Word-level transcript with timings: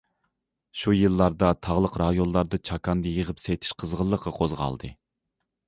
شۇ 0.83 0.93
يىللاردا 0.99 1.49
تاغلىق 1.67 1.99
رايونلاردا 2.03 2.61
چاكاندا 2.71 3.13
يىغىپ 3.21 3.45
سېتىش 3.47 3.77
قىزغىنلىقى 3.85 4.37
قوزغالدى. 4.43 4.95